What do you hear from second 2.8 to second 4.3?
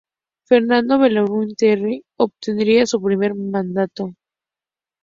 su primer mandato.